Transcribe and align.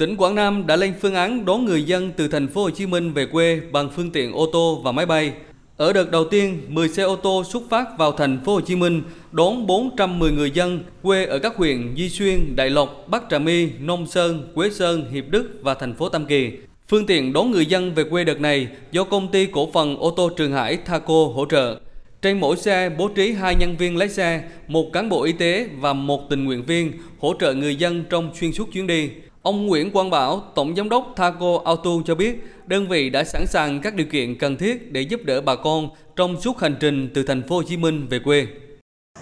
Tỉnh 0.00 0.16
Quảng 0.16 0.34
Nam 0.34 0.66
đã 0.66 0.76
lên 0.76 0.94
phương 1.00 1.14
án 1.14 1.44
đón 1.44 1.64
người 1.64 1.82
dân 1.82 2.12
từ 2.16 2.28
thành 2.28 2.48
phố 2.48 2.62
Hồ 2.62 2.70
Chí 2.70 2.86
Minh 2.86 3.12
về 3.12 3.26
quê 3.26 3.60
bằng 3.72 3.90
phương 3.96 4.10
tiện 4.10 4.32
ô 4.32 4.46
tô 4.52 4.80
và 4.84 4.92
máy 4.92 5.06
bay. 5.06 5.32
Ở 5.76 5.92
đợt 5.92 6.10
đầu 6.10 6.24
tiên, 6.24 6.60
10 6.68 6.88
xe 6.88 7.02
ô 7.02 7.16
tô 7.16 7.44
xuất 7.44 7.62
phát 7.70 7.98
vào 7.98 8.12
thành 8.12 8.44
phố 8.44 8.54
Hồ 8.54 8.60
Chí 8.60 8.76
Minh 8.76 9.02
đón 9.32 9.66
410 9.66 10.32
người 10.32 10.50
dân 10.50 10.84
quê 11.02 11.24
ở 11.24 11.38
các 11.38 11.56
huyện 11.56 11.94
Di 11.96 12.08
Xuyên, 12.08 12.56
Đại 12.56 12.70
Lộc, 12.70 13.04
Bắc 13.08 13.22
Trà 13.30 13.38
My, 13.38 13.68
Nông 13.80 14.06
Sơn, 14.06 14.52
Quế 14.54 14.70
Sơn, 14.70 15.10
Hiệp 15.12 15.24
Đức 15.28 15.50
và 15.62 15.74
thành 15.74 15.94
phố 15.94 16.08
Tam 16.08 16.26
Kỳ. 16.26 16.50
Phương 16.88 17.06
tiện 17.06 17.32
đón 17.32 17.50
người 17.50 17.66
dân 17.66 17.94
về 17.94 18.04
quê 18.04 18.24
đợt 18.24 18.40
này 18.40 18.68
do 18.92 19.04
công 19.04 19.28
ty 19.28 19.46
cổ 19.46 19.70
phần 19.72 19.96
ô 19.96 20.10
tô 20.10 20.30
Trường 20.36 20.52
Hải 20.52 20.76
Thaco 20.76 21.24
hỗ 21.34 21.46
trợ. 21.50 21.80
Trên 22.22 22.40
mỗi 22.40 22.56
xe 22.56 22.90
bố 22.98 23.08
trí 23.08 23.32
hai 23.32 23.54
nhân 23.54 23.76
viên 23.76 23.96
lái 23.96 24.08
xe, 24.08 24.42
một 24.68 24.92
cán 24.92 25.08
bộ 25.08 25.22
y 25.22 25.32
tế 25.32 25.66
và 25.80 25.92
một 25.92 26.30
tình 26.30 26.44
nguyện 26.44 26.64
viên 26.66 26.92
hỗ 27.18 27.34
trợ 27.40 27.54
người 27.54 27.76
dân 27.76 28.04
trong 28.10 28.30
xuyên 28.40 28.52
suốt 28.52 28.72
chuyến 28.72 28.86
đi. 28.86 29.10
Ông 29.42 29.66
Nguyễn 29.66 29.90
Quang 29.90 30.10
Bảo, 30.10 30.42
Tổng 30.54 30.76
Giám 30.76 30.88
đốc 30.88 31.12
Thaco 31.16 31.60
Auto 31.64 31.90
cho 32.04 32.14
biết, 32.14 32.44
đơn 32.66 32.88
vị 32.88 33.10
đã 33.10 33.24
sẵn 33.24 33.46
sàng 33.46 33.80
các 33.80 33.94
điều 33.94 34.06
kiện 34.06 34.38
cần 34.38 34.56
thiết 34.56 34.92
để 34.92 35.00
giúp 35.00 35.20
đỡ 35.24 35.40
bà 35.40 35.54
con 35.54 35.88
trong 36.16 36.40
suốt 36.40 36.58
hành 36.58 36.76
trình 36.80 37.10
từ 37.14 37.22
thành 37.22 37.42
phố 37.48 37.56
Hồ 37.56 37.62
Chí 37.62 37.76
Minh 37.76 38.06
về 38.10 38.18
quê. 38.24 38.46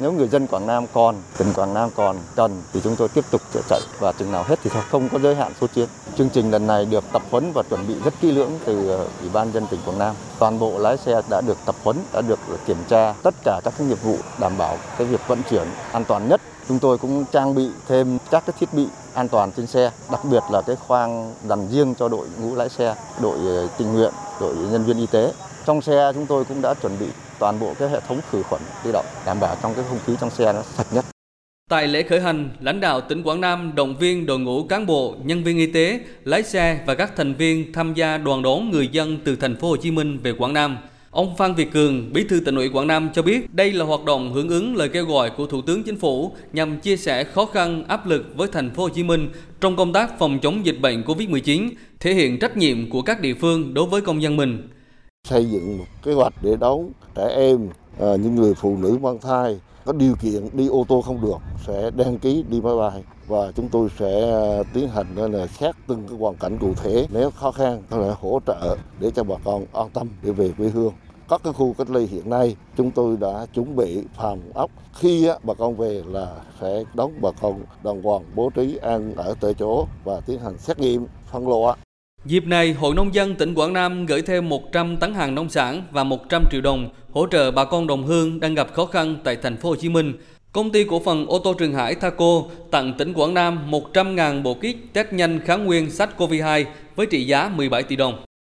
Nếu 0.00 0.12
người 0.12 0.28
dân 0.28 0.46
Quảng 0.46 0.66
Nam 0.66 0.84
còn, 0.92 1.16
tỉnh 1.38 1.52
Quảng 1.52 1.74
Nam 1.74 1.88
còn 1.96 2.16
cần 2.36 2.62
thì 2.72 2.80
chúng 2.84 2.96
tôi 2.96 3.08
tiếp 3.08 3.24
tục 3.30 3.40
trợ 3.54 3.60
chạy 3.68 3.80
và 4.00 4.12
chừng 4.12 4.32
nào 4.32 4.44
hết 4.46 4.58
thì 4.64 4.70
không 4.90 5.08
có 5.08 5.18
giới 5.18 5.34
hạn 5.34 5.52
số 5.60 5.66
chuyến. 5.74 5.88
Chương 6.18 6.28
trình 6.28 6.50
lần 6.50 6.66
này 6.66 6.84
được 6.90 7.04
tập 7.12 7.22
huấn 7.30 7.44
và 7.54 7.62
chuẩn 7.70 7.88
bị 7.88 7.94
rất 8.04 8.14
kỹ 8.20 8.32
lưỡng 8.32 8.50
từ 8.64 8.88
ờ, 8.88 9.08
Ủy 9.20 9.28
ban 9.32 9.52
dân 9.52 9.66
tỉnh 9.70 9.80
Quảng 9.86 9.98
Nam. 9.98 10.14
Toàn 10.38 10.58
bộ 10.58 10.78
lái 10.78 10.96
xe 10.96 11.22
đã 11.30 11.40
được 11.40 11.58
tập 11.66 11.74
huấn, 11.84 11.96
đã 12.12 12.20
được 12.20 12.38
kiểm 12.66 12.78
tra 12.88 13.14
tất 13.22 13.34
cả 13.44 13.60
các 13.64 13.80
nghiệp 13.80 14.02
vụ 14.02 14.16
đảm 14.40 14.52
bảo 14.58 14.78
cái 14.98 15.06
việc 15.06 15.20
vận 15.28 15.42
chuyển 15.50 15.68
an 15.92 16.04
toàn 16.04 16.28
nhất. 16.28 16.40
Chúng 16.68 16.78
tôi 16.78 16.98
cũng 16.98 17.24
trang 17.32 17.54
bị 17.54 17.68
thêm 17.88 18.18
các 18.30 18.46
cái 18.46 18.54
thiết 18.60 18.68
bị 18.72 18.86
an 19.14 19.28
toàn 19.28 19.52
trên 19.56 19.66
xe, 19.66 19.90
đặc 20.12 20.20
biệt 20.30 20.42
là 20.50 20.62
cái 20.66 20.76
khoang 20.76 21.34
dành 21.48 21.68
riêng 21.70 21.94
cho 21.98 22.08
đội 22.08 22.28
ngũ 22.40 22.54
lái 22.54 22.68
xe, 22.68 22.94
đội 23.22 23.38
ờ, 23.38 23.68
tình 23.78 23.92
nguyện, 23.92 24.12
đội 24.40 24.54
nhân 24.70 24.84
viên 24.84 24.98
y 24.98 25.06
tế. 25.06 25.32
Trong 25.66 25.82
xe 25.82 26.12
chúng 26.14 26.26
tôi 26.26 26.44
cũng 26.44 26.62
đã 26.62 26.74
chuẩn 26.74 26.98
bị 27.00 27.06
toàn 27.38 27.60
bộ 27.60 27.74
cái 27.78 27.88
hệ 27.88 28.00
thống 28.08 28.20
khử 28.30 28.42
khuẩn 28.42 28.62
tự 28.84 28.90
động 28.92 29.06
đảm 29.26 29.40
bảo 29.40 29.56
trong 29.62 29.74
cái 29.74 29.84
không 29.88 29.98
khí 30.06 30.12
trong 30.20 30.30
xe 30.30 30.52
nó 30.52 30.62
sạch 30.62 30.86
nhất. 30.92 31.04
Tại 31.70 31.86
lễ 31.86 32.02
khởi 32.02 32.20
hành, 32.20 32.50
lãnh 32.60 32.80
đạo 32.80 33.00
tỉnh 33.00 33.22
Quảng 33.22 33.40
Nam 33.40 33.72
động 33.74 33.96
viên 33.96 34.26
đội 34.26 34.38
ngũ 34.38 34.64
cán 34.64 34.86
bộ, 34.86 35.14
nhân 35.24 35.44
viên 35.44 35.58
y 35.58 35.66
tế, 35.66 36.00
lái 36.24 36.42
xe 36.42 36.80
và 36.86 36.94
các 36.94 37.16
thành 37.16 37.34
viên 37.34 37.72
tham 37.72 37.94
gia 37.94 38.18
đoàn 38.18 38.42
đón 38.42 38.70
người 38.70 38.88
dân 38.88 39.18
từ 39.24 39.36
thành 39.36 39.56
phố 39.56 39.68
Hồ 39.68 39.76
Chí 39.76 39.90
Minh 39.90 40.18
về 40.22 40.32
Quảng 40.32 40.52
Nam. 40.52 40.78
Ông 41.10 41.36
Phan 41.36 41.54
Việt 41.54 41.72
Cường, 41.72 42.12
Bí 42.12 42.24
thư 42.24 42.40
tỉnh 42.40 42.56
ủy 42.56 42.68
Quảng 42.68 42.86
Nam 42.86 43.10
cho 43.14 43.22
biết 43.22 43.54
đây 43.54 43.72
là 43.72 43.84
hoạt 43.84 44.04
động 44.04 44.32
hưởng 44.32 44.48
ứng 44.48 44.76
lời 44.76 44.88
kêu 44.88 45.06
gọi 45.06 45.30
của 45.36 45.46
Thủ 45.46 45.62
tướng 45.62 45.82
Chính 45.82 45.96
phủ 45.96 46.32
nhằm 46.52 46.80
chia 46.80 46.96
sẻ 46.96 47.24
khó 47.24 47.46
khăn, 47.46 47.84
áp 47.88 48.06
lực 48.06 48.26
với 48.36 48.48
thành 48.52 48.70
phố 48.74 48.82
Hồ 48.82 48.88
Chí 48.88 49.02
Minh 49.02 49.28
trong 49.60 49.76
công 49.76 49.92
tác 49.92 50.18
phòng 50.18 50.38
chống 50.42 50.66
dịch 50.66 50.80
bệnh 50.80 51.02
Covid-19, 51.02 51.70
thể 52.00 52.14
hiện 52.14 52.38
trách 52.38 52.56
nhiệm 52.56 52.90
của 52.90 53.02
các 53.02 53.20
địa 53.20 53.34
phương 53.34 53.74
đối 53.74 53.86
với 53.86 54.00
công 54.00 54.22
dân 54.22 54.36
mình. 54.36 54.68
Xây 55.28 55.44
dựng 55.50 55.78
một 55.78 55.84
kế 56.02 56.12
hoạch 56.12 56.34
để 56.42 56.56
đón 56.60 56.90
trẻ 57.14 57.28
em, 57.36 57.68
à, 58.00 58.08
những 58.22 58.34
người 58.34 58.54
phụ 58.54 58.76
nữ 58.76 58.98
mang 59.02 59.18
thai 59.20 59.60
có 59.90 59.96
điều 59.98 60.14
kiện 60.16 60.48
đi 60.52 60.68
ô 60.68 60.84
tô 60.88 61.02
không 61.02 61.20
được 61.20 61.38
sẽ 61.66 61.90
đăng 61.96 62.18
ký 62.18 62.44
đi 62.48 62.60
máy 62.60 62.76
bay 62.76 63.02
và 63.26 63.52
chúng 63.56 63.68
tôi 63.68 63.88
sẽ 63.98 64.30
ờ, 64.30 64.62
tiến 64.74 64.88
hành 64.88 65.32
là 65.32 65.46
xét 65.46 65.74
từng 65.86 66.06
cái 66.08 66.18
hoàn 66.18 66.36
cảnh 66.36 66.58
cụ 66.58 66.74
thể 66.82 67.06
nếu 67.12 67.30
khó 67.30 67.52
khăn 67.52 67.82
có 67.90 67.96
thể 67.96 68.14
hỗ 68.20 68.40
trợ 68.46 68.76
để 69.00 69.10
cho 69.10 69.24
bà 69.24 69.34
con 69.44 69.64
an 69.72 69.90
tâm 69.94 70.08
để 70.22 70.32
về 70.32 70.52
quê 70.58 70.68
hương. 70.68 70.92
Các 71.28 71.40
cái 71.44 71.52
khu 71.52 71.74
cách 71.78 71.90
ly 71.90 72.06
hiện 72.06 72.30
nay, 72.30 72.56
chúng 72.76 72.90
tôi 72.90 73.16
đã 73.16 73.46
chuẩn 73.54 73.76
bị 73.76 74.02
phòng 74.16 74.40
ốc. 74.54 74.70
Khi 74.94 75.28
bà 75.42 75.54
con 75.54 75.76
về 75.76 76.02
là 76.06 76.36
sẽ 76.60 76.84
đón 76.94 77.12
bà 77.22 77.30
con 77.40 77.62
đồng 77.82 78.02
hoàng, 78.02 78.24
bố 78.34 78.50
trí 78.50 78.76
ăn 78.76 79.14
ở 79.14 79.34
tại 79.40 79.54
chỗ 79.54 79.86
và 80.04 80.20
tiến 80.20 80.40
hành 80.40 80.58
xét 80.58 80.78
nghiệm, 80.78 81.06
phân 81.32 81.48
loại. 81.48 81.76
Dịp 82.24 82.46
này, 82.46 82.72
Hội 82.72 82.94
Nông 82.94 83.14
dân 83.14 83.34
tỉnh 83.34 83.54
Quảng 83.54 83.72
Nam 83.72 84.06
gửi 84.06 84.22
thêm 84.22 84.48
100 84.48 84.96
tấn 84.96 85.14
hàng 85.14 85.34
nông 85.34 85.48
sản 85.48 85.82
và 85.90 86.04
100 86.04 86.44
triệu 86.50 86.60
đồng 86.60 86.88
hỗ 87.12 87.26
trợ 87.26 87.50
bà 87.50 87.64
con 87.64 87.86
đồng 87.86 88.06
hương 88.06 88.40
đang 88.40 88.54
gặp 88.54 88.72
khó 88.72 88.86
khăn 88.86 89.16
tại 89.24 89.36
thành 89.36 89.56
phố 89.56 89.68
Hồ 89.68 89.76
Chí 89.76 89.88
Minh. 89.88 90.12
Công 90.52 90.70
ty 90.70 90.84
cổ 90.84 91.00
phần 91.04 91.26
ô 91.26 91.38
tô 91.38 91.54
Trường 91.58 91.74
Hải 91.74 91.94
Thaco 91.94 92.42
tặng 92.70 92.94
tỉnh 92.98 93.12
Quảng 93.12 93.34
Nam 93.34 93.70
100.000 93.70 94.42
bộ 94.42 94.54
kit 94.54 94.92
test 94.92 95.12
nhanh 95.12 95.40
kháng 95.40 95.64
nguyên 95.64 95.86
SARS-CoV-2 95.86 96.64
với 96.96 97.06
trị 97.06 97.24
giá 97.24 97.48
17 97.48 97.82
tỷ 97.82 97.96
đồng. 97.96 98.24